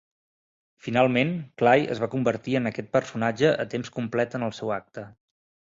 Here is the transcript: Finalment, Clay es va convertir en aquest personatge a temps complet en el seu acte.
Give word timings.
Finalment, 0.85 1.33
Clay 1.63 1.85
es 1.97 2.01
va 2.05 2.09
convertir 2.15 2.57
en 2.61 2.71
aquest 2.71 2.91
personatge 2.97 3.55
a 3.67 3.71
temps 3.77 3.95
complet 4.01 4.37
en 4.41 4.51
el 4.51 4.59
seu 4.63 4.77
acte. 4.81 5.09